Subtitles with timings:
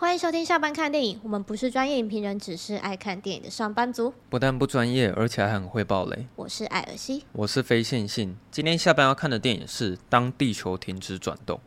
[0.00, 1.20] 欢迎收听下班看电影。
[1.22, 4.14] 我们不是专业影评人，只是爱看电影的上班族。
[4.30, 6.26] 不但不专业，而且还很会爆雷。
[6.36, 8.34] 我是艾尔西，我是非线性。
[8.50, 11.58] 今天下班要看的电影是《当地球停止转动》。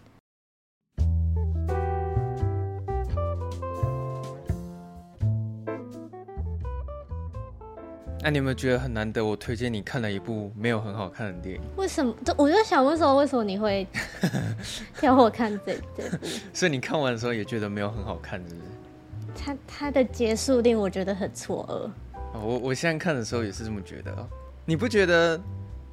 [8.24, 9.24] 那、啊、你有没有觉得很难得？
[9.24, 11.62] 我推荐你看了一部没有很好看的电影。
[11.76, 12.16] 为什么？
[12.38, 13.86] 我就想问说，为什么你会
[14.98, 16.26] 挑我看这这部？
[16.54, 18.68] 所以你看完的时候也觉得没有很好看，是不是？
[19.36, 22.18] 它它的结束令我觉得很错愕。
[22.34, 24.16] 哦，我我现在看的时候也是这么觉得。
[24.66, 25.38] 你不觉得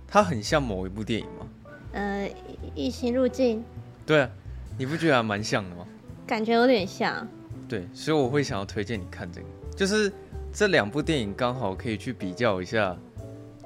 [0.07, 1.47] 它很像某一部电影吗？
[1.95, 2.31] 呃，
[2.77, 3.65] 异形入境。
[4.07, 4.31] 对啊，
[4.79, 5.85] 你不觉得还蛮像的吗？
[6.29, 7.27] 感觉有点像。
[7.69, 10.13] 对，所以我会想要推荐你看这个，就是。
[10.53, 12.97] 这两部电影刚好可以去比较一下，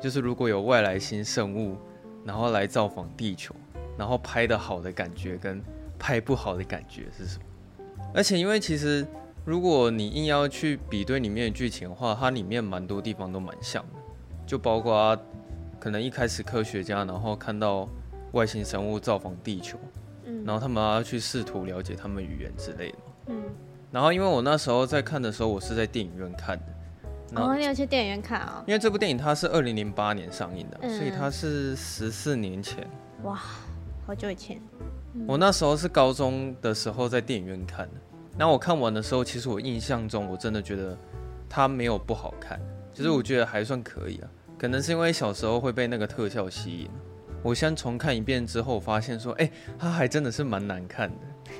[0.00, 1.76] 就是如果有外来新生物，
[2.24, 3.54] 然后来造访地球，
[3.98, 5.62] 然后拍的好的感觉跟
[5.98, 7.44] 拍不好的感觉是什么？
[8.14, 9.06] 而且因为其实
[9.44, 13.98] 如果你硬要去比对里面的剧情的话，它里面蛮多地方都蛮像的，
[14.46, 15.18] 就包括
[15.80, 17.88] 可能一开始科学家然后看到
[18.32, 19.78] 外星生物造访地球，
[20.26, 22.98] 嗯，然后他们要去试图了解他们语言之类的，
[23.28, 23.42] 嗯，
[23.90, 26.73] 然后因为我那时候在看的时候，我是在电影院看的。
[27.36, 28.62] 哦，你有去电影院看啊？
[28.66, 32.88] 因为这部电影它是二零零八年上映的，嗯、所以它是十四年前。
[33.22, 33.40] 哇，
[34.06, 34.60] 好久以前。
[35.14, 37.94] 嗯、我那时候是高中的时候在电影院看的。
[38.36, 40.96] 那我看完的时候，其实我印象中我真的觉得
[41.48, 42.60] 它没有不好看，
[42.92, 44.28] 就是我觉得还算可以啊。
[44.58, 46.90] 可能是因为小时候会被那个特效吸引。
[47.42, 51.16] 我先重看一遍之后，发现说，哎、欸，它还真的是蛮难看的。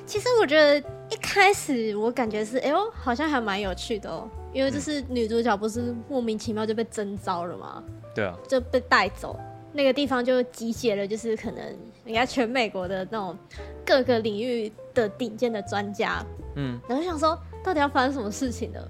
[0.06, 0.78] 其实我觉得
[1.10, 4.28] 一开始我感觉是，哎呦，好像还蛮有趣的哦。
[4.54, 7.82] 因为就是女主角不是莫名其妙就被征召了吗？
[8.14, 9.38] 对啊，就被带走
[9.72, 11.62] 那个地方就集结了，就是可能
[12.04, 13.36] 人家全美国的那种
[13.84, 16.24] 各个领域的顶尖的专家。
[16.54, 18.80] 嗯，然后想说到底要发生什么事情呢？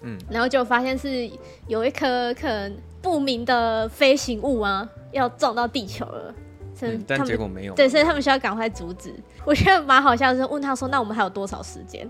[0.00, 1.30] 嗯，然后就发现是
[1.66, 6.34] 有一颗可能不明的飞行物啊要撞到地球了，
[6.80, 7.74] 嗯，但结果没有。
[7.74, 9.12] 对，所以他们需要赶快阻止。
[9.44, 12.08] 我觉得蛮好笑的是问他说：“那我们还有多少时间？”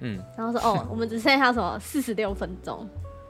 [0.00, 2.88] 嗯，然后说哦， 我们只剩下什么四十六分钟。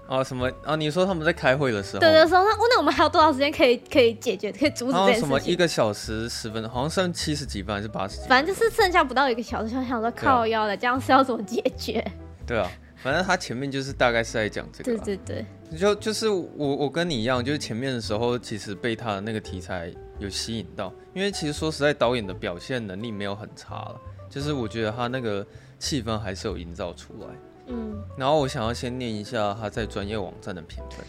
[0.08, 0.74] 哦，什么啊？
[0.74, 2.00] 你说他们在开会的时候？
[2.00, 5.20] 对的时候，那那我们还有多少时间可以可以解决，可以阻止这件事情？
[5.20, 8.28] 什么一个小时十分钟，好像剩七十几分还是八十几分？
[8.28, 12.04] 反正就是剩下不到一个小时，想想说靠腰的，啊、这样是要怎么解决？
[12.44, 14.98] 对啊，反正他前面就是大概是在讲这个。
[14.98, 25.46] 对对对，就就是我我跟你一样，就是前面的时候其实被他的那个题材有吸引到，因为其实说实在，导演的表现能力没有很差了，就是我觉得他那个。
[25.80, 27.26] 气氛还是有营造出来，
[27.68, 31.04] 嗯，然后我想要先念一下他在专业网站的评分。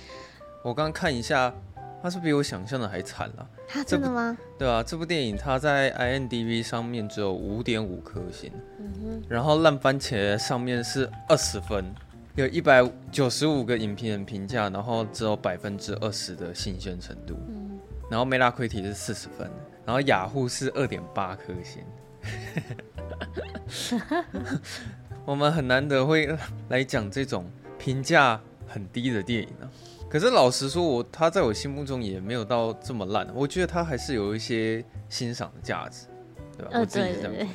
[0.63, 1.53] 我刚刚看一下，
[2.01, 3.47] 他是比我想象的还惨了。
[3.67, 4.37] 他真的吗？
[4.57, 8.49] 对啊，这部电影他在 IMDB 上面只有五点五颗星，
[8.79, 11.83] 嗯哼，然后烂番茄上面是二十分，
[12.35, 17.77] 有一百九十五个影评人评价，然后只有百分之二十的新鲜程度，嗯，
[18.09, 19.49] 然后 Metacritic 是四十分，
[19.85, 21.83] 然后雅虎是二点八颗星。
[25.25, 26.35] 我们很难得会
[26.69, 27.45] 来讲这种
[27.77, 29.71] 评价很低的电影呢、啊。
[30.09, 33.27] 可是老实说，我他在我心目中也没有到这么烂。
[33.33, 36.07] 我觉得他还是有一些欣赏的价值，
[36.57, 36.71] 对吧？
[36.79, 37.47] 我自己是这样。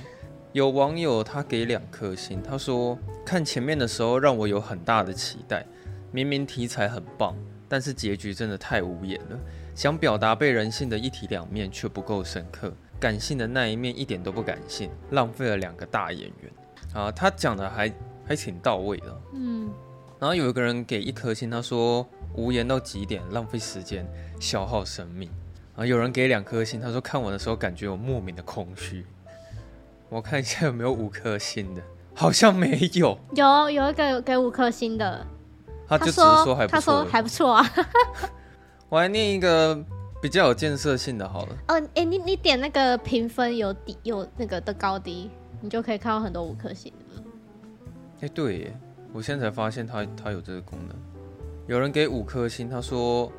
[0.53, 5.67] 有网友他给两颗星，他说看前面的时候让我有很大的期待，
[6.11, 7.37] 明明题材很棒，
[7.69, 9.38] 但是结局真的太无言了。
[9.75, 12.73] 想表达被人性的一体两面，却不够深刻。
[12.99, 16.53] 感性的那一面一点都不感性，浪费了两个大演员
[16.95, 17.12] 啊！
[17.12, 17.93] 他讲的还
[18.27, 19.71] 还挺到位的，嗯。
[20.19, 24.06] 然后有一个人给一颗星，他说无言到极点，浪费时间，
[24.41, 25.29] 消耗生命。
[25.75, 29.05] 然后有人给两颗星，他说看完的时候感觉有莫名的空虚。
[30.09, 31.83] 我看一下有没有五颗星的，
[32.15, 33.19] 好像没有。
[33.35, 35.27] 有有一个给五颗星的，
[35.87, 37.71] 他就只是说还不错，他说还不错啊。
[38.89, 39.85] 我还念一个。
[40.26, 41.56] 比较有建设性的，好了。
[41.69, 47.22] 哦，哎，你你点那个评分有底有那个的高低，你就可以看到很多五颗星的。
[48.22, 48.81] 哎，对耶，
[49.12, 50.96] 我现在才发现它它有这个功能。
[51.69, 53.31] 有人给五颗星，他说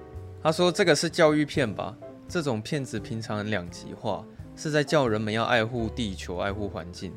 [0.41, 1.93] 他说这个是教育片吧？
[2.29, 4.23] 这种片子平常两极化，
[4.55, 7.11] 是在叫人们要爱护地球、爱护环境。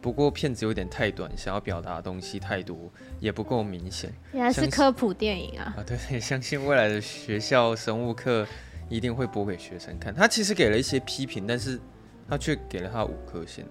[0.00, 2.76] 不过片子有点太短，想要表达的东西太多，
[3.18, 4.12] 也不够明显。
[4.30, 5.74] 原来是科普电影啊！
[5.76, 8.46] 啊，对，相信未来的学校生物课。
[8.88, 10.14] 一定会播给学生看。
[10.14, 11.80] 他其实给了一些批评，但是
[12.28, 13.64] 他却给了他五颗星。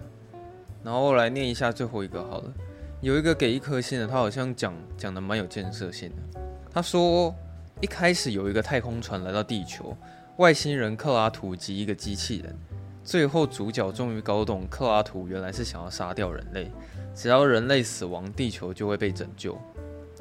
[0.82, 2.52] 然后来念一下最后一个好了。
[3.00, 6.40] 有一个给一颗星的，他好像讲讲的蛮有建设性的。
[6.72, 7.34] 他说
[7.80, 9.96] 一开始有一个太空船来到地球，
[10.38, 12.56] 外星人克拉图及一个机器人，
[13.04, 16.70] 最后主角终于搞懂克拉图原来是想要杀掉人类，
[17.14, 19.58] 只要人类死亡，地球就会被拯救。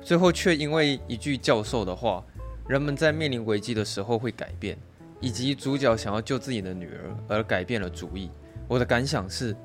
[0.03, 2.23] 最后却因为一句教授的话，
[2.67, 4.75] 人们在面临危机的时候会改变，
[5.19, 8.31] 以及主角想要救自己的女儿而改变了主意。
[8.67, 9.55] 我的感想是，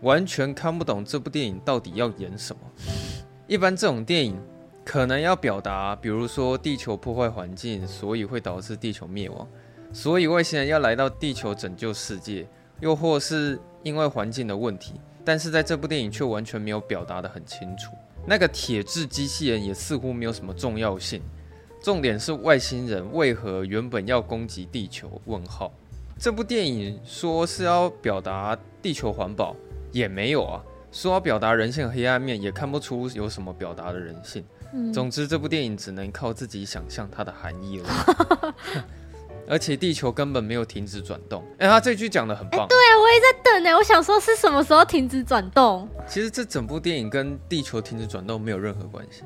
[0.00, 2.62] 完全看不懂这部电影到底要演什么。
[3.46, 4.40] 一般这种电影
[4.84, 9.46] 可能要表达，比如说地球破坏环境，所以会导致地球灭亡。
[9.92, 12.48] 所以外星人要来到地球拯救世界，
[12.80, 14.94] 又或是因为环境的问题，
[15.24, 17.92] 但是在这部电影却完全没有表达得很清楚。
[18.26, 21.20] 那个铁质机器人也似乎没有什么重要性。
[21.82, 25.20] 重点是外星人为何原本要攻击地球？
[25.26, 25.72] 问号。
[26.18, 29.54] 这部电影说是要表达地球环保，
[29.92, 30.62] 也没有啊。
[30.90, 34.44] 说要表达人性黑暗面，也看不出有什么表达的人性。
[34.72, 34.92] 嗯。
[34.92, 38.54] 总之，这部电影只能靠自己想象它的含义了。
[39.48, 41.44] 而且地球根本没有停止转动。
[41.58, 42.66] 哎，他这句讲的很棒。
[42.66, 43.76] 对啊，我也在等呢。
[43.76, 45.88] 我想说是什么时候停止转动？
[46.04, 49.22] 其实这整部电影跟地球停止转动没有任何关系，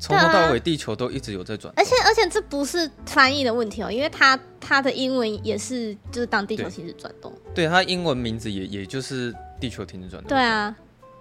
[0.00, 1.80] 从头到尾地球都一直有在转动。
[1.80, 7.32] 而且而且这不是翻译的问题哦，因为它它的英文也是就是当地球停止转动。
[7.54, 10.30] 对，它英文名字也也就是地球停止转动。
[10.30, 10.74] 对啊，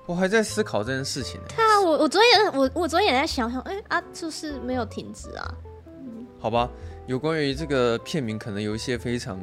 [0.06, 1.48] 我还在思考这件事情呢。
[1.56, 5.54] 对啊，我我昨天也我我昨天也在想想，哎啊，就是没有停止啊。
[5.86, 6.70] 嗯，好吧。
[7.06, 9.38] 有关于这个片名，可能有一些非常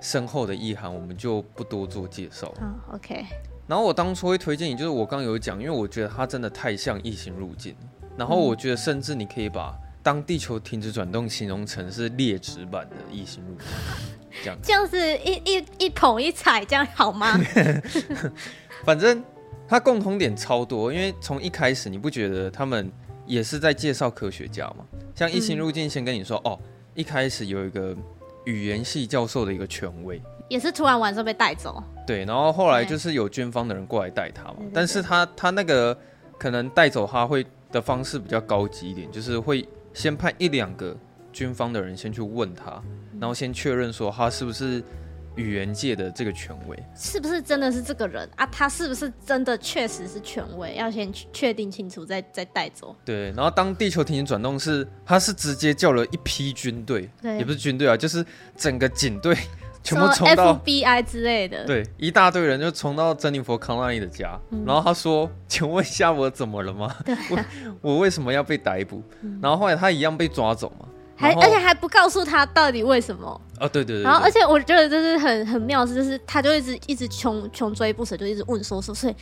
[0.00, 2.54] 深厚的意涵，我们就不多做介绍。
[2.60, 3.26] 好，OK。
[3.66, 7.74] 然后我当初会推荐你，就是我刚有讲，因为我觉得它真的太像异形入境。
[8.18, 13.66] 然后我觉得，甚至你可以把当地球停止转动形容成是劣质版的异星入境，
[14.42, 14.58] 这样。
[14.62, 17.38] 这样子一一一捧一踩，这样好吗？
[18.84, 19.22] 反正
[19.68, 22.90] 它共同点超多，因为从一开始你不觉得他们
[23.26, 24.84] 也是在介绍科学家吗？
[25.14, 26.58] 像异星入境先跟你说、嗯、哦。
[26.94, 27.96] 一开始有一个
[28.44, 31.80] 语言系教授的一个权威，也是突然晚上被带走。
[32.04, 35.96] 对，然后后来就是有军方的人过来带他嘛，但是他他那个
[36.36, 40.96] 可能带走他会的方式比较高级一点，就是会先派一两个
[41.32, 42.82] 军方的人先去问他，
[43.20, 44.82] 然后先确认说他是不是。
[45.36, 48.44] 语言界的这个权威是不是真的是这个人啊？
[48.46, 50.74] 他是不是真的确实是权威？
[50.74, 52.96] 要先确定清楚再再带走。
[53.04, 58.26] 对，然后当地球停止转动是，他是直接叫了一批军队，也不是军队啊，就是
[58.56, 59.36] 整个警队
[59.82, 66.94] 全部冲到 FBI 之类的，对，一大堆人就冲到珍妮佛康纳利的家，嗯，然后他说：“请问一下我怎么了吗？
[67.30, 67.38] 我
[67.80, 70.86] 我为什么要被逮捕？”嗯，然后后来他一样被抓走嘛。
[71.20, 73.28] 还而且还不告诉他到底为什么
[73.58, 79.16] 哦，对对对，然后而且我觉得这是很很妙的，就是他就一直一直穷穷追不舍，就一直问说说，所以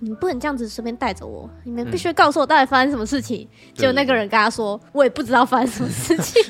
[0.00, 3.46] 你们不能这样子随便带走我，你们必须告诉我到底发生什么事情。
[3.74, 6.42] 结果那个人跟他说，我也不知道发生什么事情。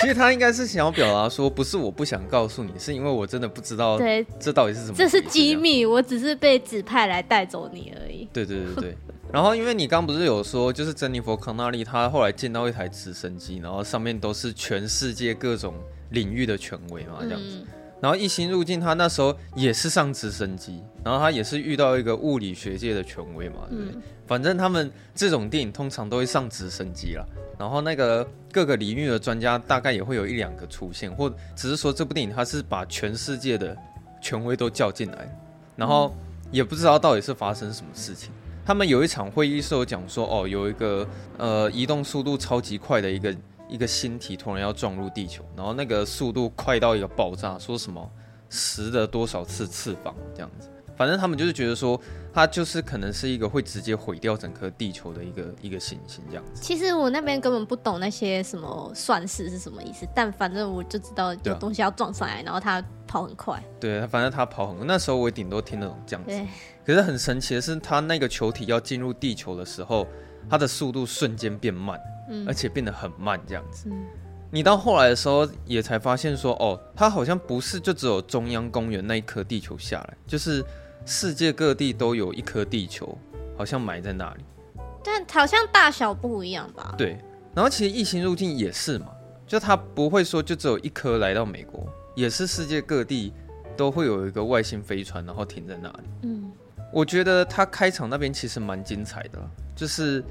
[0.00, 8.28] 其实他应该是想要表达说，不是我不想告诉你，是因为我真的不知道，对，这到底是什么，这是机密，我只是被指派来带走你而已。
[8.32, 8.96] 对对对对。
[9.32, 15.74] 然后，因为你刚不是有说，就是珍妮佛康纳利，她后来见到一台直升机，然后上面都是全世界各种
[16.10, 17.64] 领域的权威嘛，这样子。
[18.00, 24.00] 然后一星入境，他那时候也是上直升机，然后他也是遇到一个物理学界的权威嘛，对不对？
[24.26, 27.24] 反正他们这种电影通常都会上直升机啦。
[27.58, 33.76] 然后那个各个领域的专家大概也会有一两个出现，或只是说这部电影他是把全世界的
[34.22, 35.38] 权威都叫进来，
[35.76, 36.14] 然后
[36.50, 38.32] 也不知道到底是发生什么事情。
[38.64, 41.06] 他们有一场会议是有讲说，哦，有一个
[41.36, 43.34] 呃移动速度超级快的一个
[43.70, 48.10] 一个星体突然要撞入地球，然后那个速度快到一个爆炸，说什么
[48.48, 51.98] 十的多少次次方这样子，反正他们就是觉得说，
[52.34, 56.60] 它就是可能是一个会直接毁掉整颗地球的一个一个行星这样子。
[56.62, 63.62] 其实我那边根本不懂那些什么算式是什么意思，但反正我就知道有东西要撞上来，然后它跑很快。
[63.80, 66.46] 对，反正它跑很快，那时候我也顶多听得懂这样子。
[66.84, 70.06] 可是很神奇的是，它那个球体要进入地球的时候，
[70.48, 73.88] 它的速度瞬间变慢，嗯，而且变得很慢，这样子。
[73.90, 74.06] 嗯，
[74.50, 80.64] 你到后来的时候也才发现说，哦，它好像不是就只有中央公园那一颗地球下来，就是
[81.04, 83.16] 世界各地都有一颗地球，
[83.56, 84.44] 好像埋在那里。
[85.02, 86.94] 但好像大小不一样吧？
[86.98, 87.18] 对。
[87.54, 89.08] 然后其实异形入境也是嘛，
[89.46, 93.32] 就它不会说就只有一颗来到美国，也是世界各地
[93.76, 96.04] 都会有一个外星飞船，然后停在那里。
[96.22, 96.52] 嗯。
[96.92, 99.38] 我觉得他开场那边其实蛮精彩的，
[99.76, 100.24] 就是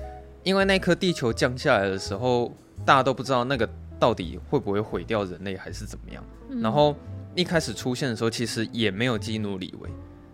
[0.44, 2.54] 因为那颗地球降下来的时候，
[2.86, 3.68] 大家都不知道那个
[4.00, 6.24] 到底会不会毁掉人类还是怎么样。
[6.50, 6.62] 嗯。
[6.62, 6.96] 然后
[7.36, 9.90] 一开始出现的时候，其实也没有基努李维，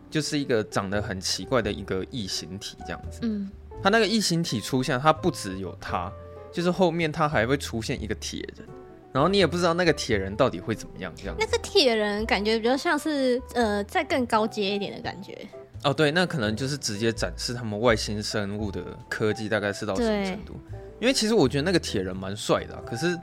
[0.10, 3.20] 就是一个长得很奇怪的一个异形体这样子。
[3.24, 3.50] 嗯。
[3.84, 6.12] 他那个异形体出现，他不只有他，
[6.52, 8.68] 就是后面他还会出现一个铁人，
[9.14, 11.36] 然后你也不知道那个铁人到底会怎么样，这样。
[11.38, 15.38] 那个铁人感觉比较像是呃，再更高阶一点的感觉。
[15.86, 20.60] 哦，对，那可能就是直接展示他们外星生物的科技大概是到什么程度。
[21.00, 23.18] 因为其实我觉得那个铁人蛮帅的啊，可是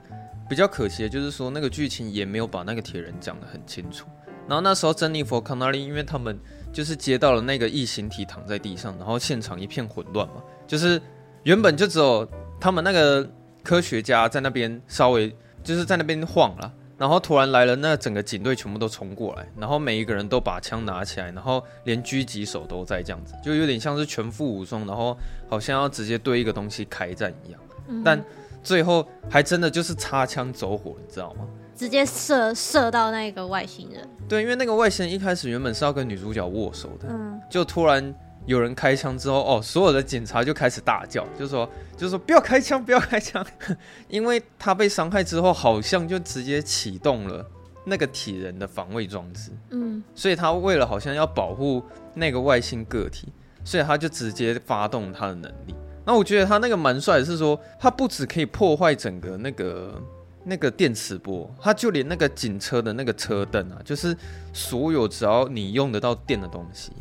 [0.49, 4.07] 比较可惜的就是说那个剧情也没有把那个铁人讲得很清楚。
[4.47, 6.37] 然后那时候珍妮佛康纳利，因为他们
[6.71, 11.01] 就是接到了那个异形体躺在地上，然后现场一片混乱嘛，就是
[11.43, 12.27] 原本就只有
[12.59, 13.29] 他们那个
[13.63, 15.35] 科学家在那边稍微。
[15.63, 25.17] 就是在那边晃了，然后突然来了，那整个警队全部都冲过来，然后每一个人都把枪拿起来，然后连狙击手都在这样子，就有点像是全副武装，然后
[25.49, 27.59] 好像要直接对一个东西开战一样。
[27.87, 28.23] 嗯、但
[28.63, 31.45] 最后还真的就是擦枪走火，你知道吗？
[31.75, 34.07] 直接射射到那个外星人。
[34.29, 38.13] 对，因为那个外星人一开始原本是要跟女主角握手的，嗯，就突然。
[38.45, 43.45] 有人开枪之后，哦，所有的警察就开始大叫，就说，就说不要开枪，不要开枪，
[44.09, 47.45] 因为他被伤害之后，好像就直接启动了
[47.85, 51.81] 那个体人的防卫装置，嗯，所以他为了好像要保护
[52.13, 53.29] 那个外星个体，
[53.63, 55.73] 所以他就直接发动他的能力。
[56.05, 60.01] 那我觉得他那个蛮帅的是说，他不止可以破坏整个那个
[60.43, 64.13] 那个电磁波，他就连那个警车的那个车灯啊，就是
[64.51, 66.91] 所有只要你用得到电的东西。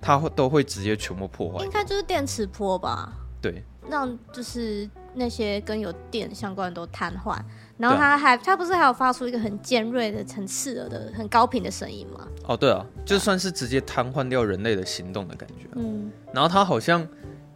[0.00, 3.12] 它会都会直接全部破坏，应该就是电磁波吧？
[3.40, 7.38] 对，让就是那些跟有电相关的都瘫痪。
[7.78, 12.28] 然后它还，它不是还有发出一个很尖锐的、很刺耳的、很高频的声音吗？
[12.44, 15.66] 哦，对啊，就算是直接瘫痪掉人类的行动的感觉。
[15.76, 17.06] 嗯，然后他好像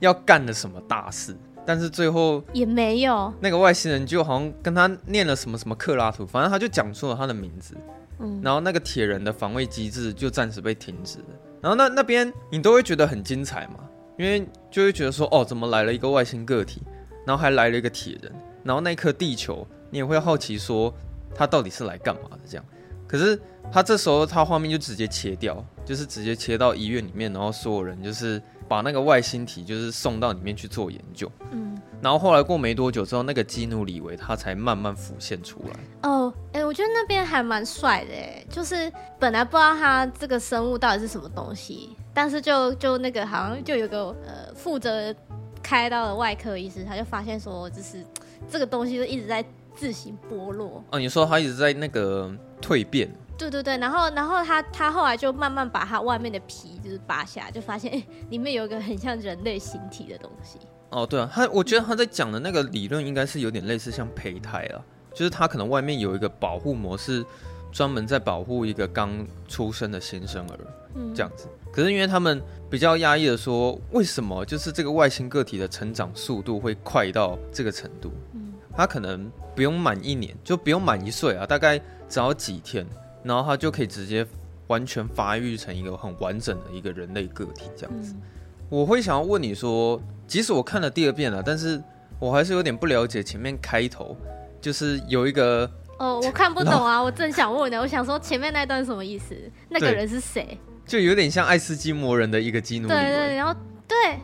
[0.00, 1.36] 要干了什么大事，
[1.66, 3.30] 但是最后也没有。
[3.40, 7.76] 那个外星人就好像跟他念了什么什么克拉图，反正他就讲出了他的名字。
[8.20, 11.24] 嗯，然后那个铁人的防卫机制就暂时被停止了。
[11.64, 16.82] 然后那那边你都会觉得很精彩嘛，因为就会觉得说，哦，怎么来了一个外星个体，
[17.26, 18.30] 然后还来了一个铁人，
[18.62, 20.92] 然后那颗地球，你也会好奇说，
[21.34, 22.64] 他到底是来干嘛的这样。
[23.06, 23.40] 可是
[23.72, 31.30] 他这时候他画面就直接切掉，就是直接切到医院里面，然后所有人就是把那个外星体就是送到里面去做研究。
[31.50, 31.80] 嗯。
[32.02, 36.10] 然后后来过没多久之后，那个基努里维他才慢慢浮现出来。
[36.10, 45.14] 哦，哎，我觉得那边还蛮帅的，哎，就是本来不知道他这个生物到底是什么东西，但是就就那个好像就有个呃负责
[45.62, 48.04] 开刀的外科医师，他就发现说，就是
[48.50, 49.42] 这个东西就一直在
[49.74, 50.84] 自行剥落。
[50.90, 52.30] 哦，你说他一直在那个
[52.60, 53.10] 蜕变？
[53.36, 60.58] 对对对，然后然后他他后来就慢慢把他外面的皮就是扒下来，就发现哎，里面有一个很像人类形体的东西。
[60.90, 64.78] 哦，对啊，他我觉得他在讲的那个理论应该是有点类似像胚胎啊，
[65.12, 67.24] 就是他可能外面有一个保护膜，是
[67.72, 70.58] 专门在保护一个刚出生的新生儿，
[70.94, 71.48] 嗯，这样子。
[71.72, 78.12] 可是因为他们比较压抑的说，为什么就是这个外星个体的成长速度会快到这个程度？
[78.32, 81.76] 嗯，他可能不用满一年，就不用满一岁啊，大概
[82.08, 82.86] 只要几天，
[83.24, 84.24] 然后他就可以直接
[84.68, 88.12] 完全发育成一个很完整的一个人类个体这样子。
[88.14, 88.22] 嗯，
[88.68, 90.00] 我会想要问你说。
[90.26, 91.80] 即使我看了第二遍了，但是
[92.18, 94.16] 我还是有点不了解前面开头，
[94.58, 99.36] 就是有一个哦，我看不懂啊，我正想问呢，我想说前面那段是什么意思？
[99.68, 100.58] 那个人是谁？
[100.86, 103.00] 就有点像爱斯基摩人的一个基努里维。
[103.02, 103.54] 对对，然后
[103.86, 104.18] 对，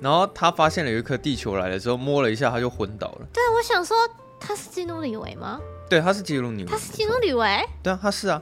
[0.00, 3.26] 然后他发现了有一颗地球来了之后，摸了一下他就昏倒了。
[3.32, 3.96] 对，我想说
[4.38, 5.60] 他是基努里维吗？
[5.88, 6.70] 对，他是基努里维。
[6.70, 7.64] 他是基努里维？
[7.82, 8.40] 对啊，他是啊，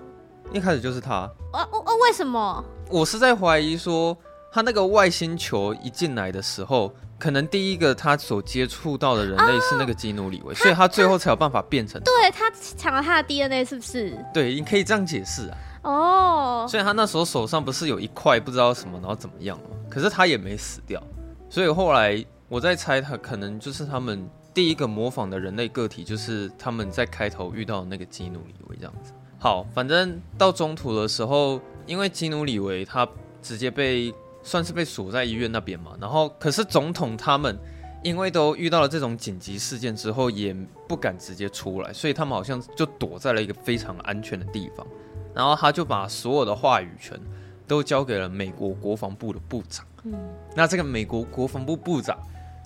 [0.52, 1.30] 一开始就是他。
[1.52, 2.64] 哦哦哦，为什么？
[2.88, 4.16] 我是在怀疑说。
[4.54, 11.98] 他那个外星球一进来的时候，可能第一个他所接触到的人类是那个基努里维，所以他最后才有办法变成。
[12.02, 14.14] 对，他抢了他的 DNA，是不是？
[14.34, 15.56] 对，你可以这样解释啊。
[15.84, 19.70] 哦，所以他那时候手上不是有一块不知道什么，然后怎么样吗？
[19.88, 21.02] 可是他也没死掉，
[21.48, 29.12] 所以后来我在猜，他可能就是他们第一个模仿的人类个体，就是他们在开头遇到的那个基努里维这样子。
[29.38, 33.08] 好，反正到中途的时候，因为基努里维他
[33.42, 34.12] 直接被。
[34.44, 37.56] 算是被锁在医院那边嘛，然后可是总统他们
[38.02, 40.52] 因为都遇到了这种紧急事件之后，也
[40.88, 44.84] 不敢直接出来，所以他们好像就躲在了一个非常安全的地方。
[45.32, 47.16] 然后他就把所有的话语权
[47.68, 49.86] 都交给了美国国防部的部长。
[50.02, 50.12] 嗯，
[50.56, 52.18] 那这个美国国防部部长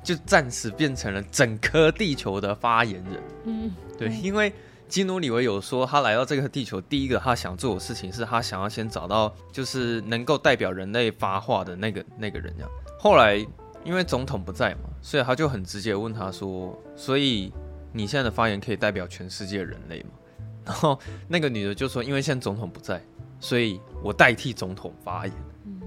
[0.06, 3.22] 就暂时变成了整颗地球的发言人。
[3.44, 4.52] 嗯，对，因为。
[4.88, 12.54] 基努里维有说，他来到这个地球，第一个他想做的事情是他想要先找到，就是能够代表人类发话的那个那个人。
[12.56, 13.34] 这样，后来
[13.82, 17.52] 因为总统不在嘛，所以他就很直接问他说：“所以
[17.92, 20.10] 你现在的发言可以代表全世界人类吗？”
[20.64, 20.96] 然后
[21.26, 23.02] 那个女的就说：“因为现在总统不在，
[23.40, 25.34] 所以我代替总统发言。”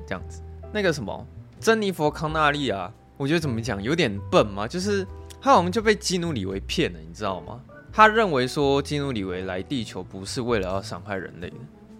[0.06, 0.42] 这样子，
[0.74, 1.26] 那个什么
[1.62, 5.06] 珍妮佛康纳利啊，我觉得怎么讲有点笨嘛，就是
[5.42, 7.60] 他好像就被基努里维骗了，你知道吗？
[7.92, 11.56] 他认为说基努里维来地球不是为了要伤害人类的。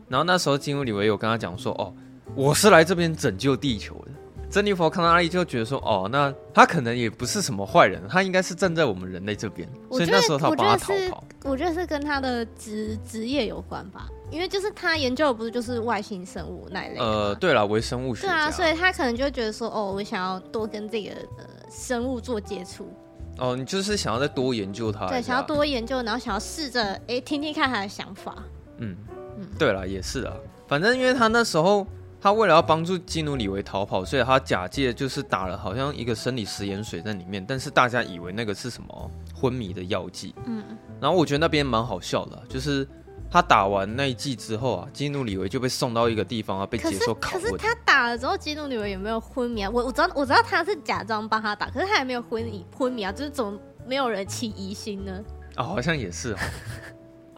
[0.08, 1.94] 然后那时候基努里维有跟他讲说：“哦，
[2.36, 4.12] 我是来这边拯救地球的。”
[4.50, 11.24] 珍妮佛康纳利就觉得说：“哦，那他可能也不是什么坏人，他应该是站在我们人类这边。”所以那时候他帮他逃跑。
[11.44, 17.00] 我觉得是跟他的职职业有关吧，因为就是他研究的不是就是外星生物那一类。
[17.00, 18.28] 呃，对了，微生物学。
[18.28, 22.92] 对啊，所以他可能就觉得说：“哦，我想要多跟这个呃生物做接触。”
[23.38, 28.36] 哦，你就是想要再多研究它，对，想要多研究，然后想要试着哎听听看他的想法。
[28.80, 28.98] 嗯
[29.38, 30.34] 嗯，对了，也是啊，
[30.68, 31.88] 反正因为他那时候
[32.22, 40.36] 他为了要帮助基努里维逃跑，所以他假借就是打了好像一个生理食盐水在里面，但是大家以为那个是什么昏迷的药剂。
[40.46, 40.64] 嗯，
[41.00, 42.88] 然后我觉得那边蛮好笑的，就是。
[43.32, 47.44] 他打完那一剂之后啊，基努里维就被送到一个地方啊，被接受拷问。
[47.44, 49.70] 可是他打了之后，基努里维有没有昏迷啊？
[49.72, 55.24] 我我知道我知道他是假装帮他打，可是他还没有昏迷昏迷啊，就是怎么没有人起疑心呢？
[55.58, 56.38] 哦，好像也是哦。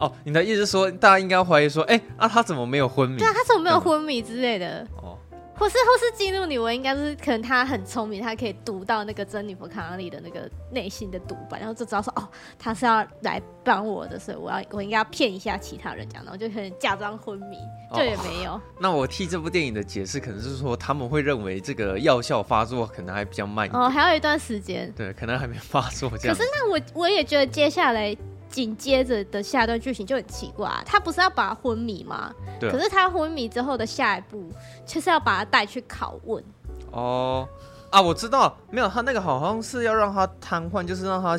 [0.02, 3.18] 哦，你的意思是说，大家应该怀疑说，哎、欸，啊，他怎么没有昏迷？
[3.18, 4.86] 对啊，他怎么没有昏迷之类的？
[4.96, 5.16] 哦。
[5.54, 12.28] 或是或是激怒你，我应该是可能他很聪明，他可以读到那个珍妮佛康纳利的那个内心的独白，然后就知道说哦，
[12.58, 17.58] 他是要来帮我的，所以我要我应该要骗一下其他人这样，然后就可能假装昏迷，
[17.94, 18.54] 就也没有。
[18.54, 26.36] 哦，那我替这部电影的解释可能是说，他们会认为这个药效发作可能还比较慢，哦，还有一段时间，对，可能还没发作这样。
[26.36, 28.16] 可是那我我也觉得接下来。
[28.52, 32.30] 紧接着的下一段剧情就很奇怪，啊，他不是要把他昏迷吗？
[32.60, 32.70] 对。
[32.70, 34.48] 可是他昏迷之后的下一步，
[34.84, 36.44] 就是要把他带去拷问。
[36.90, 37.48] 哦，
[37.90, 41.36] 啊，我知道，没有，他那个好像是要让他瘫痪，就是让他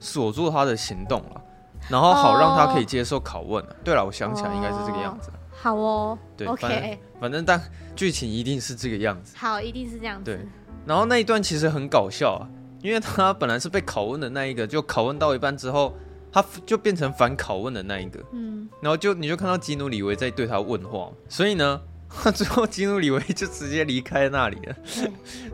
[0.00, 1.42] 锁住他的行动了，
[1.90, 3.68] 然后好让他可以接受拷问，哦。
[3.84, 5.30] 对了，我想起来应该是这个样子。
[5.52, 7.60] 好哦，对，OK，反正，反正但
[7.94, 9.34] 剧情一定是这个样子。
[9.36, 10.24] 好，一定是这样子。
[10.24, 10.40] 对。
[10.86, 12.48] 然后那一段其实很搞笑啊，
[12.80, 15.94] 因为他本来是被拷问的那一个，就拷问到一半之后。
[16.36, 21.80] 他就变成反拷问的那一个，嗯，然后就你就看到基努里维在对他问话，所以呢，
[22.34, 24.76] 最后基努里维就直接离开那里了，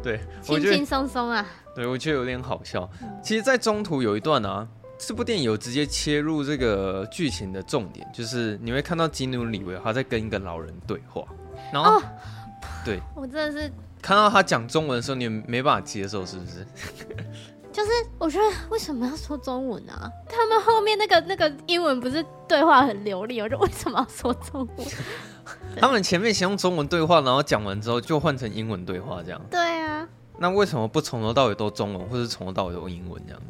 [0.02, 2.90] 对，轻轻松松啊，对我觉得有点好笑。
[3.22, 4.66] 其实，在中途有一段啊，
[4.98, 11.24] 这部电影有直接切入这个剧情的重点，就是你会看到基努里维他在跟一个老人对话，
[11.72, 12.02] 然后，哦、
[12.84, 12.98] 对。
[13.14, 16.66] 我真的是看到他讲中文的时候，你没办法接受，是不是？
[17.72, 20.10] 就是我觉得为什么要说中文啊？
[20.28, 24.86] 他们后面那个那个英文不是对话很流利，我就为什么要说中文？
[25.80, 29.40] 他们前面先用中文对话，然后讲完之后就换成英文对话，这样。
[29.50, 30.06] 对啊。
[30.38, 33.42] 那为什么不从头到尾都中文，或是从头到尾都英文这样？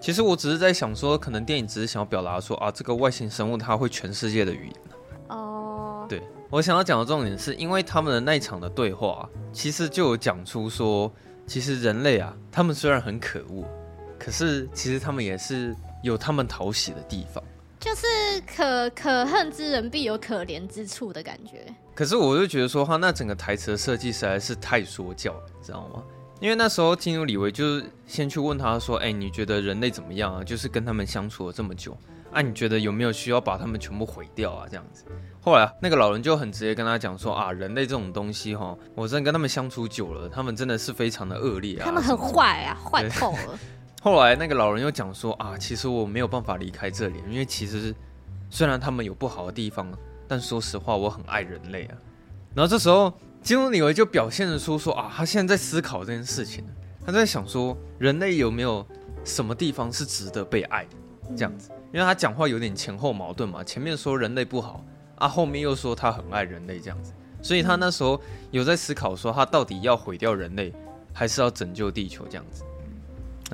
[0.00, 4.76] 其实我只是在想说，可能电影只是想要表达说啊，这个外星生物它会全世界的语言。
[5.28, 6.06] 哦。
[6.08, 11.10] 对，我想要讲的重点是因为他们的那一场的对话，其实就有讲出说。
[11.50, 13.64] 其实人类啊，他们虽然很可恶，
[14.20, 17.42] 可是其实他们也是有他们讨喜的地方，
[17.80, 18.06] 就是
[18.46, 21.66] 可可恨之人必有可怜之处的感觉。
[21.92, 26.04] 可是我就觉得说，哈那整个台词的设计实在是太说教了，你知道吗？
[26.40, 30.44] 因为那时候基努里维就是先去问他说：“哎，你觉得人类怎么样啊？
[30.44, 31.98] 就是跟他们相处了这么久，
[32.32, 34.66] 啊，你觉得有没有需要把他们全部毁掉啊？
[34.68, 35.04] 这样子。”
[35.42, 43.58] 后来那个老人就很直接跟他讲说啊，人类这种东西哈，我真的跟他们相处久了，他们真的是非常的恶劣啊，他们很坏啊，坏透了。
[44.02, 47.94] 后来那个老人又讲说啊，其实我没有办法离开这里，因为其实
[48.50, 49.90] 虽然他们有不好的地方，
[50.28, 51.96] 但说实话我很爱人类啊。
[52.54, 53.12] 然后这时候
[53.42, 56.64] 基努里维就表现出说啊，他现在在思考这件事情，
[57.04, 58.86] 他在想说人类有没有
[59.24, 60.90] 什么地方是值得被爱的
[61.34, 64.84] 这样子，因为他讲话有点前后矛盾嘛，前面说人类不好。
[65.16, 68.18] 啊，后面又说他很爱人类这样子，所以他那时候
[68.50, 70.72] 有在思考说，他到底要毁掉人类，
[71.12, 72.64] 还是要拯救地球这样子，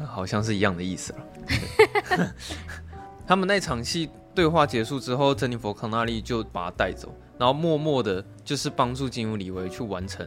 [0.01, 2.35] 啊，好像是一样的意思了。
[3.27, 10.25] 他们那场戏对话结束之后，珍妮佛康纳利就把他带走，然后默默的，就是帮助金乌里维去完成，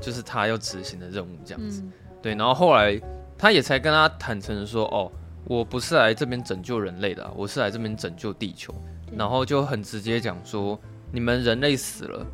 [0.00, 1.84] 就是他要执行的任务这样子。
[2.22, 2.98] 对，然后后来
[3.36, 5.12] 他也才跟他坦诚说，哦，
[5.48, 8.74] 我不是来这边拯救人类的，我是来这边拯救地球。
[9.16, 10.78] 然后就很直接讲说，
[11.10, 12.26] 你们人类死了，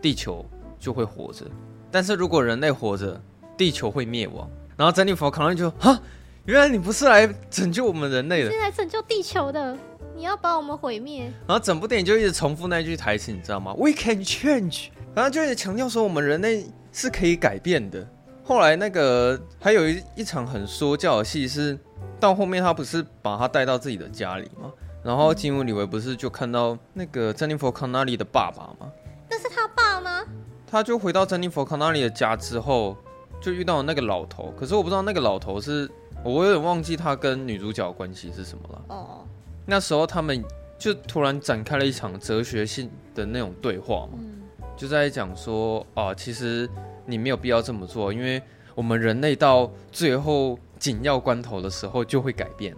[0.00, 0.46] 地球
[0.78, 1.46] 就会活着；
[1.90, 3.20] 但是如果人类活着，
[3.56, 4.48] 地球会灭亡。
[4.76, 6.00] 然后珍妮佛康纳利就哈，
[6.44, 9.76] 原来你不是来拯救我们人类的，是来拯救地球的，
[10.14, 11.24] 你要把我们毁灭。
[11.48, 14.90] 然后整部电影就一直重复那句台词，你知道吗？We can change。
[15.12, 18.08] 然后就一直强调说，我们人类是可以改变的。
[18.44, 21.76] 后来那个还有一一场很说教的戏是，
[22.20, 24.70] 到后面他不是把他带到自己的家里吗？
[25.02, 28.92] 然后基努里维不是就看到那个珍妮佛康纳利的爸爸吗？
[29.30, 30.22] 那是他爸吗？
[30.66, 32.94] 他就回到珍妮佛康纳利的家之后，
[33.40, 34.52] 就遇到了那个老头。
[34.58, 35.90] 可是我不知道那个老头是，
[36.22, 38.82] 我有点忘记他跟女主角的关系是什么了。
[38.88, 39.24] 哦，
[39.64, 40.44] 那时候他们
[40.78, 44.42] 就突然展开了一场哲学性的那种对话嘛，嗯、
[44.76, 46.68] 就在讲说啊，其实
[47.06, 48.40] 你没有必要这么做，因为
[48.80, 52.74] 我们人类到最后紧要关头的时候就会改变。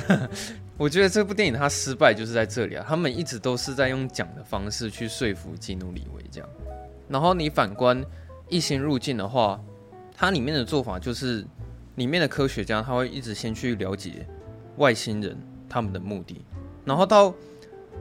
[0.76, 6.48] 我觉得这部电影它失败就是在这里啊，他们一直都是在用讲的方式去说服基努李维这样，
[7.08, 8.04] 然后你反观
[8.50, 9.58] 异星入境的话，
[10.14, 11.42] 它里面的做法就是
[11.94, 14.26] 里面的科学家他会一直先去了解
[14.76, 15.34] 外星人
[15.66, 16.44] 他们的目的。
[16.84, 17.34] 然后到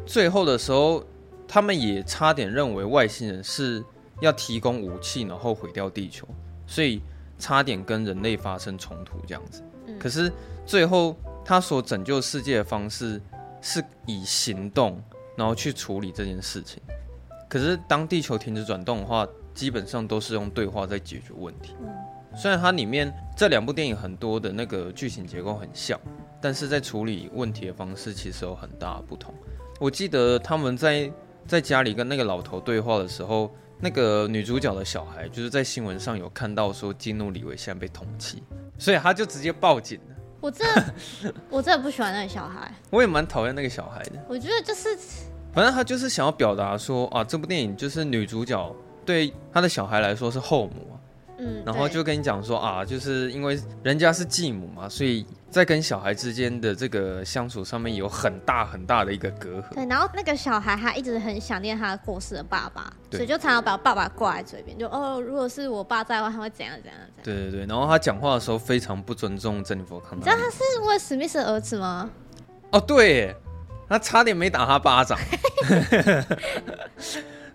[0.05, 1.01] 最后的时候，
[1.47, 3.81] 他们也差点认为外星人是
[4.19, 6.27] 要提供武器，然后毁掉地球，
[6.67, 7.01] 所以
[7.41, 9.61] 差点跟人类发生冲突这样子。
[9.99, 10.31] 可是
[10.65, 13.19] 最后他所拯救世界的方式
[13.59, 15.03] 是以行动，
[15.35, 16.81] 然后去处理这件事情。
[17.49, 21.75] 可是当地球停止转动的话，基本上都是用对话在解决问题。
[22.35, 25.99] 虽然它里面这两部电影很多的那个剧情结构很像。
[26.43, 29.31] 但是在处理问题的方式其实有很大的不同。
[29.79, 31.07] 我记得他们在
[31.47, 38.35] 在家里跟那个老头对话的时候，那个女主角的小孩就是在新闻上有看到说激怒李维现在被通缉，
[38.77, 40.15] 所以他就直接报警了。
[40.39, 40.93] 我真的
[41.49, 44.13] 我真的不喜欢那个小孩，我也蛮讨厌那个小孩的。
[44.27, 44.97] 我觉得就是，
[45.53, 48.75] 反正他就是想要表达说啊，这部电影就是女主角
[49.05, 50.95] 对他的小孩来说是后母啊。
[51.37, 59.73] 嗯，然后就跟你讲说啊，就是因为人家是继母嘛，所以在跟小孩之间的这个相处上面有很大很大的一个隔阂。
[59.73, 67.23] 对，然后那个小孩他一直很想念他过世的爸爸，所以就常常把爸爸挂在嘴边，就哦，如果是我爸在的话，他会怎样怎样怎样。
[67.23, 70.17] 对对对，然后他讲话的时候非常不尊重珍妮佛康。
[70.17, 72.09] 你知道他是威尔史密斯的儿子吗？
[72.71, 73.35] 哦，对，
[73.89, 75.19] 他差点没打他巴掌。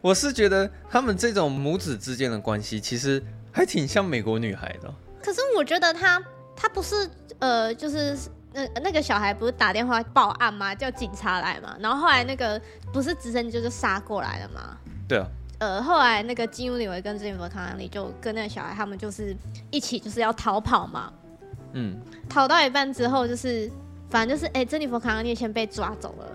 [0.02, 3.22] 我是觉得他们这种母子之间的关系，其实。
[3.56, 6.22] 还挺像美国女孩的，可是我觉得他
[6.54, 8.16] 他不是呃，就是
[8.52, 10.74] 那那个小孩不是打电话报案吗？
[10.74, 12.60] 叫警察来嘛，然后后来那个
[12.92, 14.76] 不是直升机就杀过来了吗？
[15.06, 15.26] 对啊，
[15.58, 19.36] 呃，后来那个基努李维跟珍妮佛康纳利就跟那个小孩他们就是
[19.70, 21.12] 一起就是要逃跑嘛，
[21.72, 23.70] 嗯，逃到一半之后就是
[24.08, 26.28] 反正就是哎，珍妮佛康纳利先被抓走了，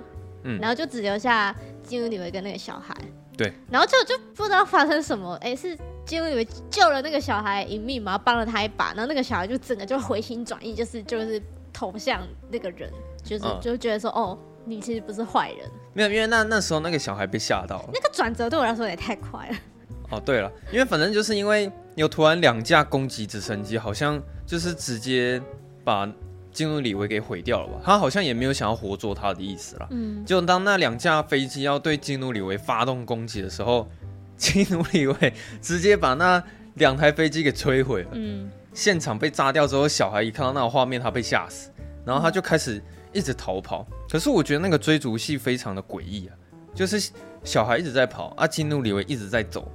[0.43, 2.95] 嗯，然后就只留下基努李维跟那个小孩，
[3.35, 5.77] 对，然后就就不知道发生什么，哎是。
[6.11, 12.91] 基努李维救了那个小孩一命嘛，帮了他一把，然后那个小孩就整个就回心转意，就是就是投向那个人，
[13.23, 15.59] 就是、嗯、就觉得说，哦，你其实不是坏人。
[15.93, 17.89] 没有，因为那那时候那个小孩被吓到了。
[17.93, 19.55] 那个转折对我来说也太快了。
[20.09, 25.41] 哦，对了，因为反正就是因为有突然两架攻击直升机，好像就是直接
[25.85, 26.05] 把
[26.51, 27.79] 金努李维给毁掉了吧？
[27.85, 29.87] 他好像也没有想要活捉他的意思了。
[29.91, 30.25] 嗯。
[30.25, 33.87] 就当那两架飞机要对金努李维发动攻击的时候。
[34.41, 38.09] 基努里维直接把那两台飞机给摧毁了。
[38.13, 41.69] 嗯，现场被炸掉之后，小孩一看到那个画面，他被吓死，
[42.03, 43.85] 然后他就开始一直逃跑。
[44.09, 46.33] 可是我觉得那个追逐戏非常的诡异啊，
[46.73, 47.11] 就是
[47.43, 49.71] 小孩一直在跑，啊，基努里维一直在走，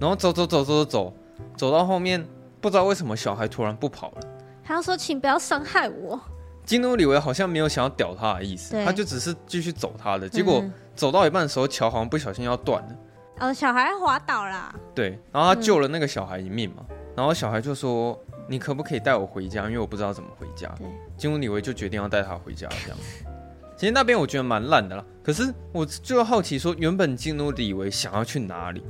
[0.00, 1.14] 然后走走走走走走，
[1.54, 2.26] 走到后面
[2.62, 4.20] 不知道为什么小孩突然不跑了，
[4.64, 6.18] 他要说请不要伤害我。
[6.64, 10.26] 基努里维好像没有想要屌他的意思，他就只是继续走他的。
[10.26, 12.96] 结果走到一半的时候，桥好像不小心要断了。
[13.40, 14.74] 哦，小孩滑倒啦。
[14.94, 16.84] 对，然后他救了那个小孩一命嘛。
[16.88, 19.64] 嗯、然后小孩就说：“你可不可以带我回家？
[19.66, 20.68] 因为我不知道怎么回家。
[20.78, 22.98] 对”基努李维就决定要带他回家，这样。
[23.76, 25.04] 其实那边我觉得蛮烂的啦。
[25.22, 28.82] 可是我就好奇说，原本金屋李维想要去哪里？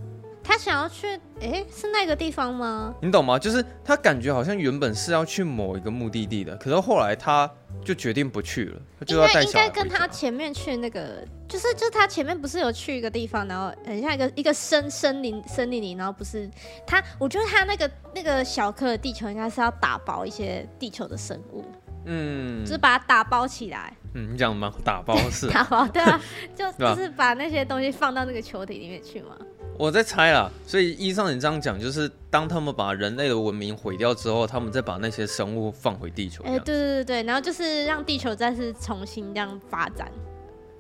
[0.49, 1.07] 他想要去，
[1.43, 2.95] 哎，是那个地方吗？
[3.03, 3.39] 你懂吗？
[3.39, 7.49] 就是他感觉好像原本是要去某一个目的地的，可是后来他
[7.85, 9.69] 就决定不去了，他就要带小孩回。
[9.69, 16.51] 应该跟他前面去那个，就是就他前面不是有去一个地方，然后很像一个一个森森林森林里，然后不是
[16.87, 21.63] 他，我觉得他那个那个小颗的地球应该是要打包一些地球的生物，
[22.07, 23.93] 嗯，就是把它打包起来。
[24.15, 24.73] 嗯，你讲吗？
[24.83, 26.19] 打包是 打包，对啊，
[26.57, 29.37] 就 就是把那些东西放到那个球体里面去嘛。
[29.79, 36.43] 我在猜啦，所以依照你这样讲，就是当他们把人类的文明毁掉之后，他们再把那些生物放回地球。
[36.43, 40.11] 哎、欸，对对对对，然后就是让地球再次重新这样发展。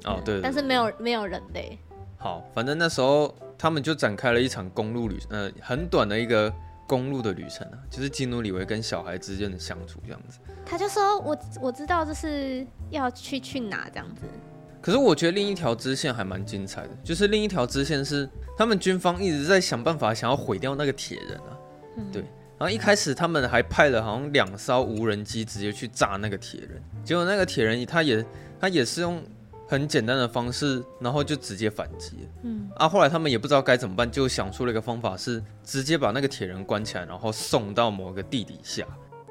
[0.05, 1.79] 哦，对，对，对，但是没有没有人类。
[2.17, 6.53] 好，反正那时候他们就展开了一场公路旅，呃，很短的一个
[6.89, 10.41] 公路的旅程啊，就是基努里维跟小孩之间的相处这样子。
[10.67, 14.23] 他就说我我知道就是要去去哪这样子。
[14.81, 21.59] 可是我觉得另一条支线还蛮精彩的，就是另一条支线是他们军方一直在想办法想要毁掉那个铁人啊，
[21.97, 22.23] 嗯、对，
[22.57, 28.25] 然后一开始他们还派了好像两艘无人机直接去炸那个铁人，结果那个铁人他也
[28.61, 29.23] 他也是用
[29.67, 38.87] 很简单的方式，然后就直接反击，嗯，啊，后来他们也不知道该怎么办，就想出了一个方法是直接把那个铁人关起来，然后送到某个地底下。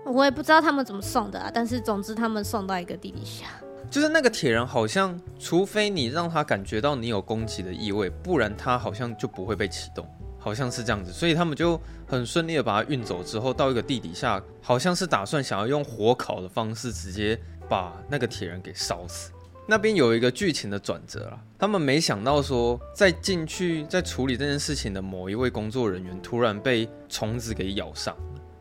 [0.06, 3.46] 我也不知道他们怎么送的啊，但是总之他们送到一个地底下。
[3.90, 10.06] 就是那个铁人好像，除非你让他感觉到你有攻击的意味，不然他好像就不会被启动，
[10.38, 11.12] 好像是这样子。
[11.12, 19.32] 所以他们就很顺利的把他运走之后，到一个地底下，好像是打算想要用火烤的方式直接把那个铁人给烧死。
[19.70, 28.16] 那边有一个剧情的转折啦，他们没想到说，在进去在处理这件事情的某一位工作人员突然被虫子给咬上，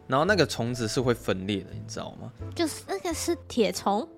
[0.08, 2.32] 然后那个虫子是会分裂的，你知道吗？
[2.56, 4.08] 就是那个是铁虫，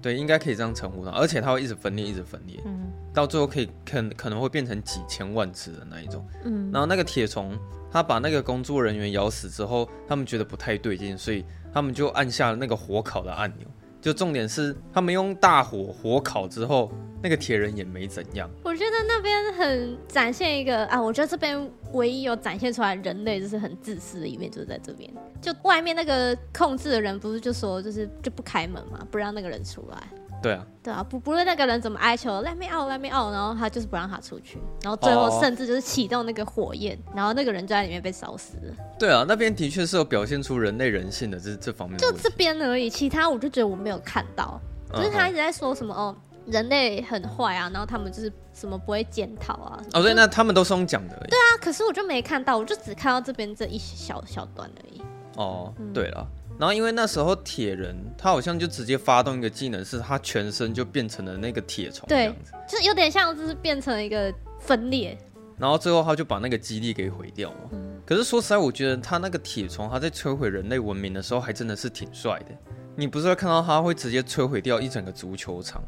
[0.00, 7.58] 对，应该可以这样称呼它，而且它会一直分裂，一直分裂，嗯，到最后可以可可能会变成几千万只的那一种，嗯，然后那个铁虫
[7.90, 13.66] 它把那个工作人员咬死之后，他们觉得不太对劲，所以他们就按下了那个火烤的按钮。
[14.00, 16.90] 就重点是，他们用大火火烤之后，
[17.22, 18.48] 那个铁人也没怎样。
[18.62, 25.10] 我觉得那边很展现一个啊，我觉得这边唯一有展现出来人类就是很自私的一面，就是在这边。
[25.42, 30.08] 就外面那个控制的人不是就说就是就不开门嘛，不让那个人出来。
[30.40, 37.18] 对啊，对啊，不不论那个人怎么哀求，Let me out，Let me out，然后他就是不让他出去，然后最后甚至就是启动那个火焰，oh.
[37.18, 38.74] 然后那个人就在里面被烧死了。
[38.98, 41.98] 对啊，那边的确是有表现出人类人性的这这方面。
[41.98, 44.60] 就这边而已，其他我就觉得我没有看到，
[44.94, 46.14] 就是他一直在说什么哦，
[46.46, 49.82] 人类很坏啊，然后他们就是什么不会检讨啊。
[49.94, 51.16] 哦，对，那他们都是用讲的。
[51.28, 55.02] 对啊，可是我就没看到，我就只看到这边这一小小段而已。
[55.36, 56.26] 哦，对了。
[56.58, 62.34] 然后因为那时候铁人他好像就直接发动一个技能，是他全身就变成了那个铁虫，对，
[62.68, 65.16] 就是有点像就是变成一个分裂。
[65.56, 67.70] 然后最后他就把那个基地给毁掉了。
[67.72, 68.00] 嗯。
[68.06, 72.54] 可是说实在，我觉得他那个铁虫他在摧毁人类文明的时候还真的是挺帅的。
[72.96, 75.82] 你不是会看到他会直接摧毁掉一整个足球场？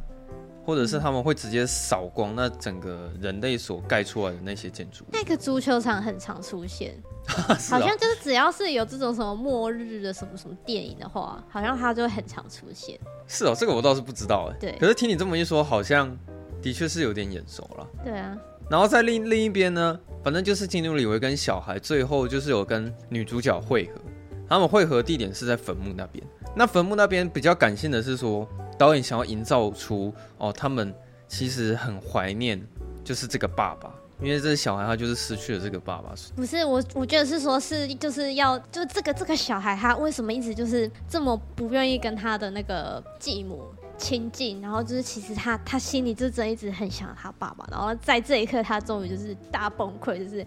[0.64, 5.04] 或者是他们会直接扫光那整个人类所盖出来的那些建筑。
[5.12, 6.94] 那个足球场很常出现，
[7.26, 12.98] 好像就是只要是有这种什么末日的什么什么电影的话，好像它就会很常出现。
[13.26, 14.56] 是哦，这个我倒是不知道哎。
[14.60, 14.76] 对。
[14.78, 16.16] 可是听你这么一说，好像
[16.62, 17.86] 的确是有点眼熟了。
[18.04, 18.36] 对啊。
[18.70, 24.00] 然后在另另一边呢，反正就是金努李维跟小孩最后就是有跟女主角会合，
[24.50, 26.22] 他们会合地点是在坟墓那边。
[26.54, 28.46] 那坟墓那边比较感性的是说。
[28.80, 30.94] 导演想要营造出哦，他们
[31.28, 32.58] 其实很怀念，
[33.04, 36.14] 就是这个爸爸，因为这个小孩他就是失去了这个爸爸。
[36.34, 43.66] 不是我，我觉得是说，是就是要就这个这个小孩他为什么一直就是这么不愿意跟他的那个继母
[44.00, 50.44] 亲近，然后就是其实他他心里就真一直很想他爸爸，然后在这一刻他终于就是大崩溃，就是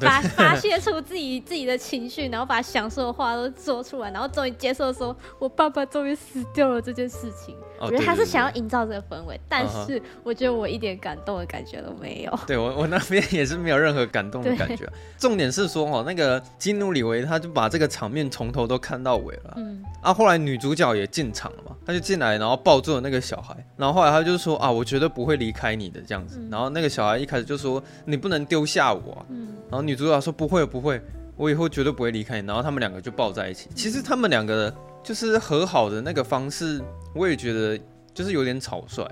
[0.00, 7.56] 发 发泄出自己自己的情绪，然后把想说的话都说出来，然后终于接受说，我爸爸终于死掉了这件事情。
[7.84, 12.38] 我觉得他是想要营造这个氛围，但是我觉得我一点感动的感觉都没有。
[12.46, 14.88] 对我我那边也是没有任何感动的感觉。
[15.18, 19.54] 重点是说哦，那个基努里维他就把这个场面从头都看到尾了。
[19.56, 19.82] 嗯。
[20.02, 26.40] 啊，后来女主角也进场了嘛，她就进来，然后抱住了那个小孩，然后后来他就说啊，我绝对不会离开你的这样子。
[26.50, 29.26] 然后那个小孩一开始就说你不能丢下我啊。
[29.30, 29.54] 嗯。
[29.70, 31.00] 然后女主角说不会不会，
[31.36, 32.46] 我以后绝对不会离开你。
[32.46, 33.68] 然后他们两个就抱在一起。
[33.74, 34.72] 其实他们两个
[35.04, 36.82] 就是和好的那个方式。
[37.14, 37.78] 我也觉得
[38.12, 39.06] 就是有点草率。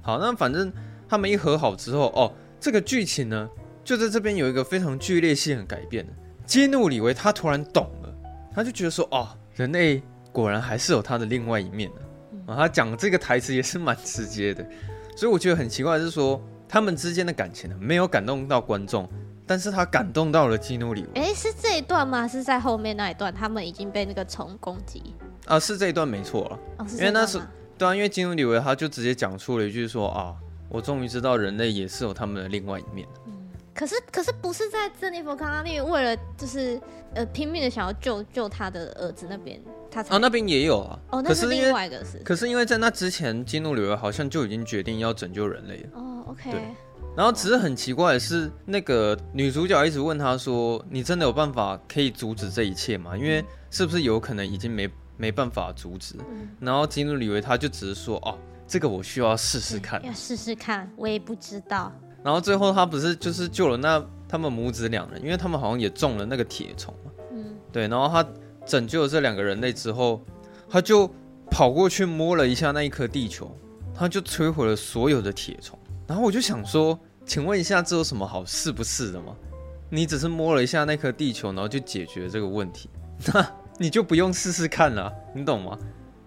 [0.00, 0.72] 好，那反正
[1.08, 3.48] 他们一和好之后，哦，这个剧情呢，
[3.82, 6.06] 就在这边有一个非常剧烈性的改变。
[6.46, 8.14] 基努李维他突然懂了，
[8.54, 12.52] 他就觉得说，哦，人类果然还是有他的另外一面的。
[12.52, 14.64] 啊，他讲这个台词也是蛮直接的，
[15.16, 19.06] 所以我觉得很奇怪的是说，他们之间的感情呢，没有感动到观众，
[19.46, 21.08] 但是他感动到了基努李维。
[21.20, 22.26] 哎，是这一段吗？
[22.26, 25.14] 是在后面那一段，他们已经被那个虫攻击。
[25.48, 27.40] 啊，是这一段没错了，哦、因为那是
[27.78, 30.36] 对啊，因为金努里维他就直接讲出了一句说啊，
[30.68, 33.08] 我终于知道人类也是有他们的另外一面。
[33.26, 33.32] 嗯，
[33.74, 36.78] 可是可是不是在珍妮佛康纳利为了就是
[37.14, 39.58] 呃拼命的想要救救他的儿子那边，
[39.90, 45.88] 他才啊那边也有啊，哦，那是另外一个是，可是因为在那之前，金努里维好像就已经决定要拯救人类了。
[45.94, 46.50] 哦，OK。
[46.50, 46.60] 对，
[47.16, 53.16] 然后只是很奇怪的是，那个女主角一直问他说：“你真的有办法可以阻止这一切吗？
[53.16, 54.86] 因为是不是有可能已经没。”
[55.18, 61.92] 没办法阻止，嗯、然后基努李维他就只是说哦，这个我需要试试看，要试试看，我也不知道。
[62.22, 67.88] 然后最后他不是就是救了那他们母子两人，因为他们好像也中了那个铁虫嘛，嗯，对。
[67.88, 68.26] 然后他
[68.64, 70.22] 拯救了这两个人类之后，
[70.68, 71.10] 他就
[71.50, 73.50] 跑过去摸了一下那一颗地球，
[73.94, 75.78] 他就摧毁了所有的铁虫。
[76.06, 79.34] 然后我就想说，请问一下，这有什么好试不试的吗？
[79.90, 82.88] 你只是摸了一下那颗地球，然后就解决了这个问题，
[83.26, 83.44] 那？
[83.78, 85.78] 你就不用试试看了，你懂吗？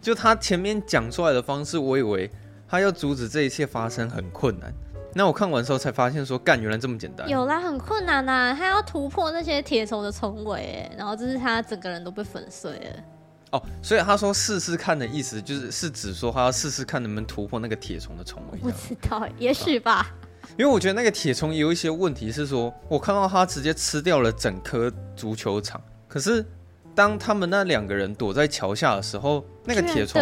[0.01, 2.31] 就他前面讲出来的方式，我以为
[2.67, 4.73] 他要阻止这一切发生很困难。
[5.13, 7.27] 那我看完之后才发现说，干，原来这么简单。
[7.27, 13.03] 有啦，很困难呐，他要突破那些铁虫的重围，然后就是他整个人都被粉碎了。
[13.51, 18.59] 哦，所以他说试试看的意思就是是指说他要试试看能不能突破那个铁虫的重围。
[18.63, 20.09] 我不知道，也许吧。
[20.57, 25.81] 因为我觉得那个铁虫有一些问题是说，我看到他直接吃掉了整颗足球场。
[26.07, 26.45] 可是
[26.93, 30.21] 当他们那两个人躲在桥下的时候，那个铁虫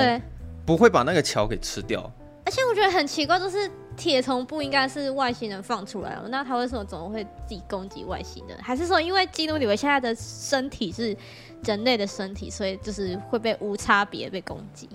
[0.66, 2.12] 不会把那个桥给吃掉。
[2.46, 8.58] 而且我觉得很奇怪，就是铁虫不应该是外星人放出来的，那他为什么总会自己攻击外星人？
[8.60, 11.16] 还是说因为基努里维现在的身体是
[11.64, 14.90] 人类的身体，所以就是会被无差别被攻击？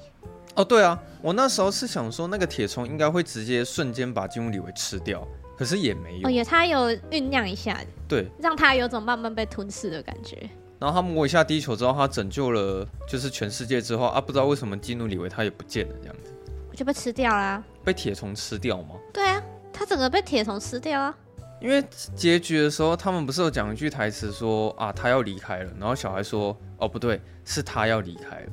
[0.56, 5.24] 哦，对啊，我那时候是想说那个铁虫应该会直接瞬间把基努里维吃掉，
[5.56, 6.28] 可是也没有。
[6.28, 10.48] 哦，也他有酝酿一下，对，让他有种慢慢被吞噬的感觉。
[10.85, 16.31] 然后他摸一下地球之后，他拯救了就是全世界之后啊，不知道为什么基努里维他也不见了这样子。
[16.77, 17.64] 就被吃掉啦？
[17.83, 18.97] 被铁虫吃掉吗？
[19.11, 19.42] 对啊，
[19.73, 21.16] 他整个被铁虫吃掉啊。
[21.59, 21.83] 因为
[22.14, 25.73] 结局的时候，他们不是有讲一句台词说啊，他要离开了。
[25.81, 28.53] 然后小孩说，哦不对，是他要离开了。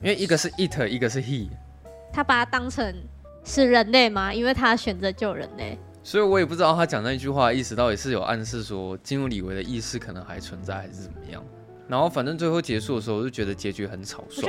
[0.00, 1.48] 因为一个是 it，一个是 he。
[2.12, 2.94] 他把他当成
[3.42, 4.32] 是人类吗？
[4.32, 5.76] 因为他选择救人类。
[6.04, 11.42] 所以我也不知道他讲那句话的意思到底是有暗示说基努里维的意识可能还存在，还是怎么样。
[11.88, 14.48] 然后反正最后结束的时候，我就觉得结局很草率。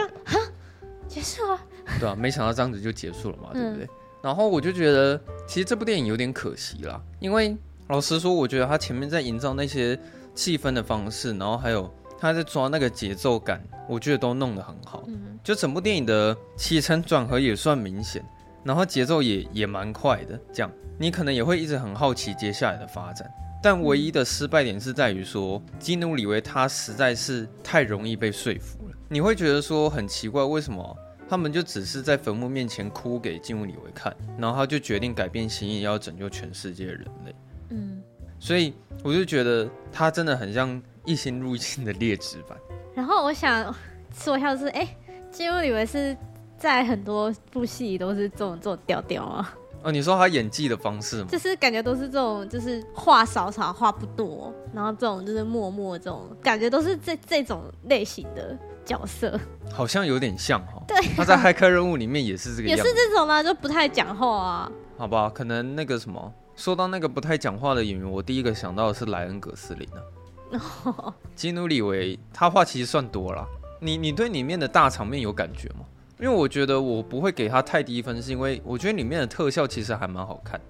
[1.08, 1.60] 结束了，
[2.00, 3.86] 对啊，没想到这样子就结束了嘛，对不对？
[3.86, 3.90] 嗯、
[4.22, 7.56] 然后我就觉得，其实这部电影有点可惜啦，因为
[7.88, 9.98] 老实说，我觉得他前面在营造那些
[10.36, 15.04] 气氛的方式，然后还有他在抓那个节奏感，我觉得都弄得很好。
[15.08, 18.22] 嗯，就整部电影的起承转合也算明显，
[18.64, 20.70] 然后节奏也也蛮快的，这样
[21.00, 23.32] 你可能也会一直很好奇接下来的发展。
[23.62, 28.96] 但唯一的失败点是在于说，基努里维他实在是太容易被说服了。
[29.10, 37.36] 你会觉得说很奇怪，为什么他们就只是在坟墓面前哭给基努里维看，然后他就决定改变心意，要拯救全世界的人类？
[37.72, 38.02] 嗯，
[38.40, 42.58] 所以我就觉得他真的很像一心入境的劣质版。
[42.94, 43.76] 然后我想
[44.14, 44.88] 说一下，是哎，
[45.32, 46.16] 基努里维是
[46.58, 49.58] 在很多部戏都是这种这种调调啊。
[49.88, 51.30] 哦，你说他演技的方式吗？
[51.32, 58.58] 就是感觉都是这种，就是话少少，话不多，然后这种就是默默这种感觉，都是这这种类型的。
[58.88, 59.38] 角色
[59.74, 63.44] 好像有点像哈，对、啊，他在骇客任务里面也是这个样子，也是这种吗？
[63.44, 64.72] 就不太讲话啊。
[64.98, 71.14] 好吧，可能那个什么，说到那个不太讲话的演员，我第一个想到的是莱恩·葛斯林啊。
[71.36, 73.46] 基努·里维他话其实算多了，
[73.82, 75.82] 你你对里面的大场面有感觉吗？
[76.20, 80.66] 因为我觉得我不会给他太低分，是因为我觉得里面的特效其实还蛮好看的。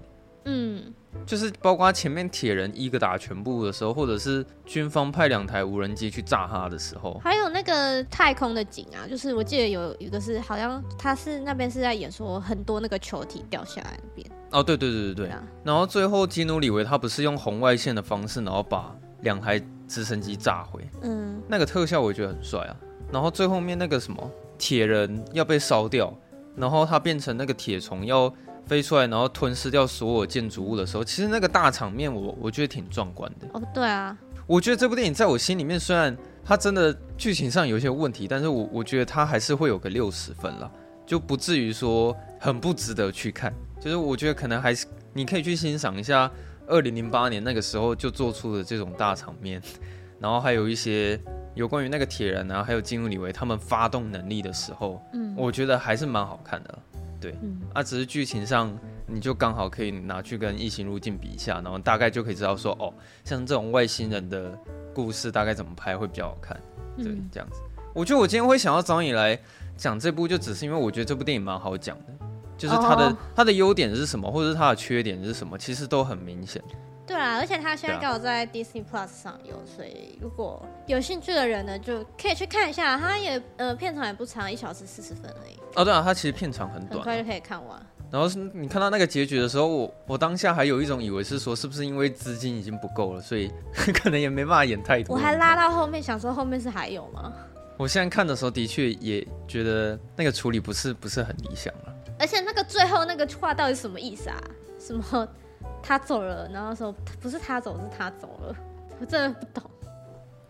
[0.45, 0.93] 嗯。
[1.25, 14.29] 就是包括前面铁人一个打全部的时候，或者是军方派两台无人机去炸他的时候，还有那个太空的景啊，就是我记得有一个是好像他是那边是在演说很多那个球体掉下来那边。
[14.51, 15.29] 哦，对对对对对。
[15.29, 20.87] 啊、然后最后基努里维他不是用红外线的方式，然后把两台直升机炸毁。
[21.01, 21.41] 嗯。
[21.47, 22.77] 那个特效我觉得很帅啊。
[23.11, 26.13] 然后最后面那个什么铁人要被烧掉，
[26.55, 28.33] 然后它变成那个铁虫要。
[28.67, 33.47] 飞出来，然后吞噬掉所有建筑物的时候，其实那个大场面我，我我觉得挺壮观的。
[33.53, 40.69] 哦，对啊，我觉得这部电影在我心里面，虽然它真的剧情上有一些问题，但是我我觉得它还是会有个六十分了，
[41.05, 43.53] 就不至于说很不值得去看。
[43.79, 46.29] 就是我觉得可能还是你可以去欣赏一下
[46.67, 49.61] 二零零八年那个时候就做出的这种大场面，
[50.19, 51.17] 然后还有一些
[51.57, 56.79] 有关于那个铁人啊，还有基努李维他们发动能力的时候，嗯，我觉得还是蛮好看的。
[57.19, 58.71] 对，嗯、啊，只是剧情上
[59.07, 62.93] 你就刚好可以拿去跟异形入境比一下，然后大概就可以知道说，哦，
[63.25, 64.57] 像这种外星人的
[64.93, 66.55] 故事大概怎么拍会比较好看。
[66.95, 67.59] 对，嗯、这样子。
[67.93, 69.37] 我觉得我今天会想要找你来
[69.75, 72.13] 讲这部，就只是因为我觉得这部电影蛮好讲的，
[72.55, 76.61] 就是它的、哦、它的优点是什么，或者是它的缺点是什么，其实都很明显。
[77.07, 82.97] 对啊，而且他现在刚好在 Disney Plus 上有，所以如果有兴趣的人呢，就可以去看一下。
[82.97, 85.57] 它也呃片长也不长，一小时四十分而已。
[85.75, 87.81] 哦，对啊，它其实片长很短，很快就可以看完。
[88.11, 93.49] 然后是你看到那个结局的时候，我我当下还有一种以为是说，是不是因为资金已经不够了，所以
[93.93, 95.15] 可能也没办法演太多。
[95.15, 97.33] 我还拉到后面想说后面是还有吗？
[97.77, 101.95] 我现在看的时候的确也觉得那个处理不是不是很理想了。
[102.19, 104.37] 而且那个最后那个话到底什么意思啊？
[104.79, 105.27] 什么？
[105.87, 108.55] 他走了，然后说不是他走，是他走了，
[108.99, 109.63] 我真的不懂。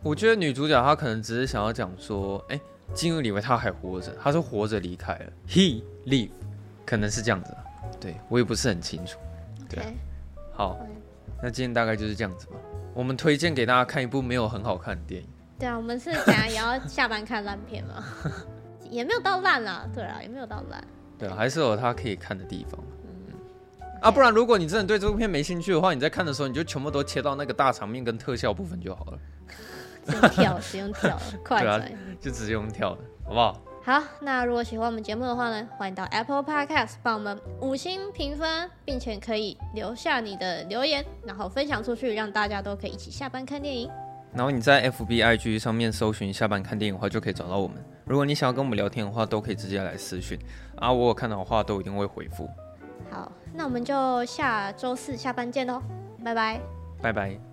[0.02, 2.60] 我觉得女主角她可能只是想要讲说，哎，
[2.94, 6.30] 基努李维他还活着，他是活着离开了，he live，
[6.86, 7.56] 可能是这样子。
[8.00, 9.20] 对，我也不是很清楚。
[9.70, 9.94] 对.
[10.54, 10.78] 好.
[11.44, 12.54] 那今天大概就是这样子吧。
[12.94, 15.30] 我们推荐给大家看一部没有很好看的电影。
[15.60, 18.04] 对啊，我们是等下也要下班看烂片吗？
[18.90, 20.84] 也没有到烂啦，对啊，也没有到烂。
[21.18, 22.80] 对啊，还是有他可以看的地方。
[24.02, 29.20] 啊，不然如果你真的对这部片没兴趣的话，你在看的时候你就全部都切到那个大场面跟特效部分就好了。
[30.06, 33.02] 直接跳，直接跳， 快转，就直接用跳的。
[33.26, 33.62] 好不好？
[33.84, 43.90] 好，那如果喜欢我们节目的话呢，欢迎到 Apple Podcast 帮我们五星评分，并且可以留下你的留言，然后分享出去，让大家都可以一起下班看电影。
[44.34, 47.78] 然后你在 FB IG 上面搜寻下班看电影的话，就可以找到我们。
[48.06, 50.38] 如果你想要跟我们聊天的话，都可以直接来私讯
[50.76, 52.50] 啊，我有看到的话都一定会回复。
[53.10, 55.82] 好，那我们就下周四下班见喽，
[56.24, 56.62] 拜拜，
[57.02, 57.47] 拜拜。